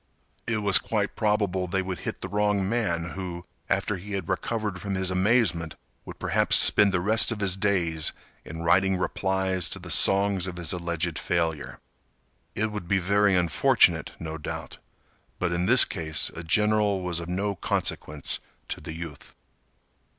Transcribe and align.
It 0.47 0.63
was 0.63 0.79
quite 0.79 1.15
probable 1.15 1.67
they 1.67 1.83
would 1.83 1.99
hit 1.99 2.21
the 2.21 2.27
wrong 2.27 2.67
man 2.67 3.11
who, 3.11 3.45
after 3.69 3.97
he 3.97 4.13
had 4.13 4.27
recovered 4.27 4.81
from 4.81 4.95
his 4.95 5.11
amazement 5.11 5.75
would 6.05 6.17
perhaps 6.17 6.55
spend 6.55 6.91
the 6.91 6.99
rest 6.99 7.31
of 7.31 7.39
his 7.39 7.55
days 7.55 8.11
in 8.43 8.63
writing 8.63 8.97
replies 8.97 9.69
to 9.69 9.77
the 9.77 9.91
songs 9.91 10.47
of 10.47 10.57
his 10.57 10.73
alleged 10.73 11.19
failure. 11.19 11.79
It 12.55 12.71
would 12.71 12.87
be 12.87 12.97
very 12.97 13.35
unfortunate, 13.35 14.13
no 14.19 14.39
doubt, 14.39 14.79
but 15.37 15.51
in 15.51 15.67
this 15.67 15.85
case 15.85 16.31
a 16.35 16.41
general 16.41 17.03
was 17.03 17.19
of 17.19 17.29
no 17.29 17.53
consequence 17.53 18.39
to 18.69 18.81
the 18.81 18.93
youth. 18.95 19.35